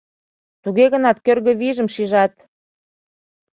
[0.63, 2.33] Туге гынат кӧргӧ вийжым шижат.